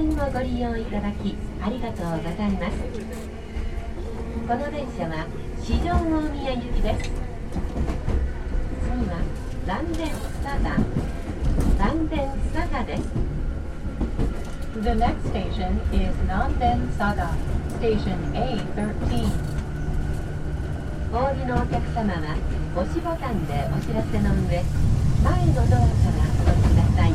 [0.00, 2.76] 線をご利用いただきありがとうございます。
[4.48, 5.26] この電車は
[5.62, 7.10] 四条大宮行きです。
[8.80, 9.20] 次は
[9.66, 10.08] 蘭電
[11.78, 12.16] 蘭電
[12.86, 13.02] です。
[14.80, 17.36] The next station is Nanden Saga,
[17.76, 19.28] station A13.
[21.12, 22.36] お降りのお客様は
[22.76, 24.62] 押しボタンでお知らせの上
[25.22, 25.84] 前のドアから
[26.46, 27.10] お降りください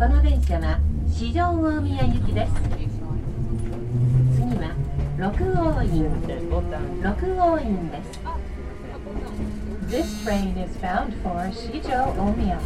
[0.00, 2.52] この電車は四条大宮行きです。
[4.34, 4.72] 次は
[5.18, 6.08] 六王院。
[7.02, 8.18] 六王院です。
[9.90, 12.58] This train is bound for Shijo Omiya.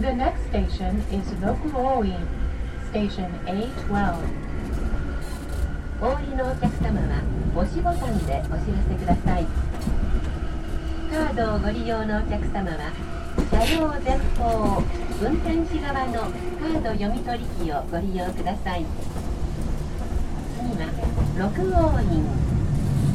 [0.00, 2.16] The next station is Rokuoi,
[2.90, 4.16] station A12.
[6.00, 7.20] お降りのお客様は
[7.56, 9.46] 押しボタンでお知らせください。
[11.12, 12.90] カードをご利用のお客様は
[13.50, 15.05] 車両前方。
[15.18, 18.84] 運転士側のカード読み取り機をご利用ください。
[20.58, 20.88] 次は
[21.38, 22.22] 六王院。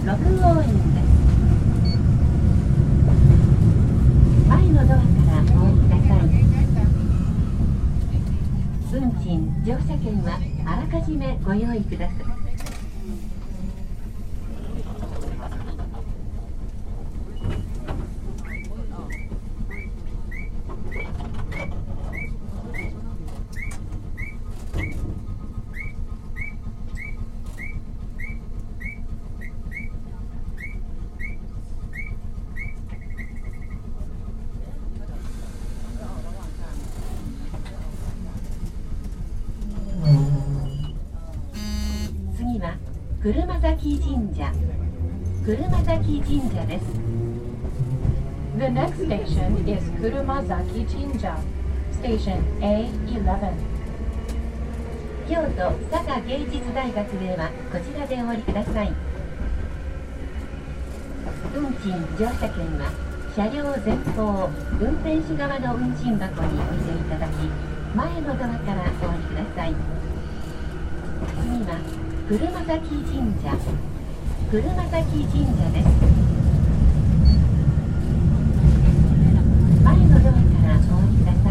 [0.03, 0.09] 六
[0.43, 1.05] 王院です。
[4.49, 6.25] 前のドアからお降りください。
[8.93, 9.29] 運賃
[9.63, 12.30] 乗車券はあらかじめご用意ください。
[42.61, 42.77] 次は
[43.23, 44.51] 車崎神社。
[45.43, 46.85] 車崎神社です。
[48.59, 51.37] The next station is Kurumazaki Jinja,
[51.91, 53.53] station A11.
[55.27, 58.93] 京都佐賀芸術大学ではこちらでお降りください。
[61.55, 62.91] 運賃乗車券は
[63.35, 64.49] 車両前方
[64.79, 67.31] 運転士側の運賃箱にお入れいただき
[67.95, 69.73] 前のドアからお降りください。
[71.41, 73.51] 次は車崎神社。
[74.49, 74.59] 車
[74.89, 75.87] 崎神社です。
[79.83, 80.37] 前のドアか
[80.67, 81.50] らお降りくださ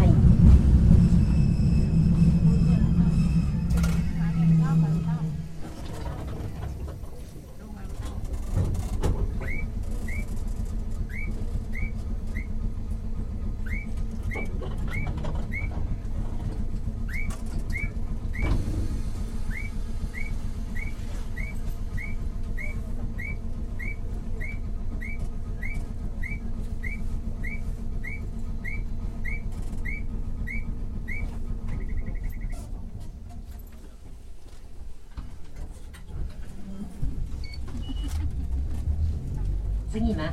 [39.91, 40.31] 次は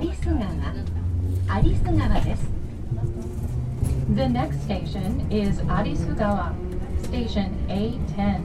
[0.00, 0.54] 有栖川。
[1.64, 2.46] 有栖川です。
[4.14, 6.52] The next station is Arisugawa,
[7.02, 8.38] station A10.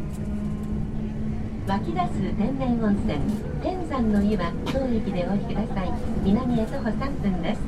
[1.67, 3.19] 湧き出す天然温泉。
[3.61, 5.93] 天山の湯は当駅でお降りください。
[6.23, 7.61] 南へ徒歩3分です。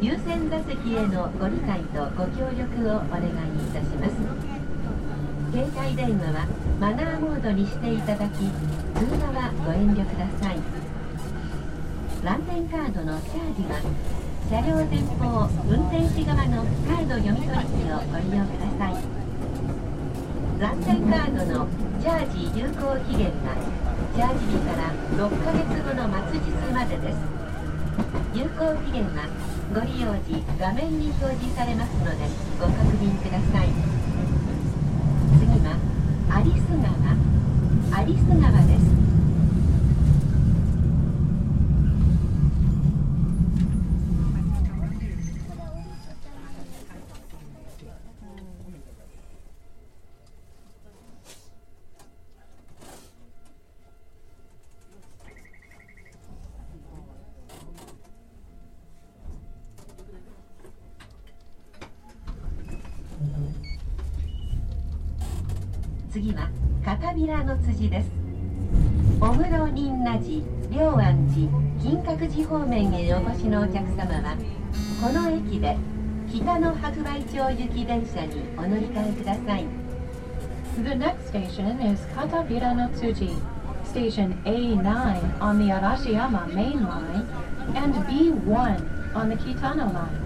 [0.00, 3.30] 優先座席へのご理解とご協力をお願いい
[3.74, 4.63] たします。
[5.54, 8.42] 携帯電話はマナーモードにしていただき
[8.98, 10.58] 通話はご遠慮ください。
[12.26, 13.78] ランデンカードのチャージは
[14.50, 18.98] 車両前方運転士側のカード読み取り機をご利用ください。
[20.58, 21.70] ランデンカードの
[22.02, 23.54] チャージ有効期限は
[24.10, 27.22] チャージ日から6ヶ月後の末日までです。
[28.34, 29.30] 有効期限は
[29.70, 32.26] ご利用時画面に表示されますので
[32.58, 33.70] ご確認ください。
[36.26, 39.03] 有栖川有栖川です。
[66.14, 66.48] 次は
[66.84, 68.08] 片平の辻です
[69.18, 71.50] 小室仁和寺両安寺
[71.82, 74.36] 金閣寺方面へお越しのお客様は
[75.02, 75.76] この駅で
[76.32, 79.66] 北の白梅町行き電車にお乗り換えください
[80.84, 83.34] The next station is Katabira no Tsuji,
[83.84, 87.26] station A9 on the Arashiyama main line
[87.74, 90.24] and B1 on the Kitano line.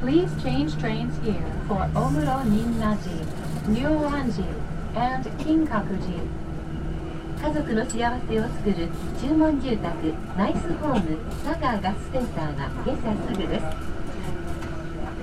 [0.00, 3.24] Please change trains here for Omuro Ninnaji,
[3.66, 4.65] Ryoanji,
[4.96, 6.20] and Kinkakuji.
[7.36, 8.88] 家族の幸せを作る
[9.20, 13.66] 注文住宅ナイスホームサガーガスセンターが下車すぐです。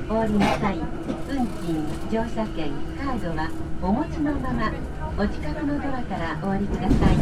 [0.09, 2.71] お降りの際運賃乗車券
[3.01, 3.49] カードは
[3.81, 4.71] お持ちのまま
[5.17, 7.17] お近くのドアからお降りください。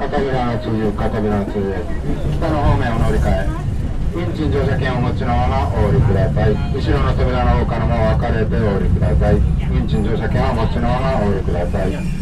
[0.00, 1.52] 片平の通片平の通
[2.38, 3.69] 北の方面を乗り換え。
[4.12, 9.36] 運賃乗車券をお持ちのままお降りください後ろの扉の方からも分かれてお降りください
[9.70, 12.19] 運賃乗車券をお持ちのままお降りください